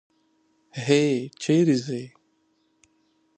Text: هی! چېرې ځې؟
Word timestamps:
هی! 0.83 1.09
چېرې 1.41 1.77
ځې؟ 1.85 2.03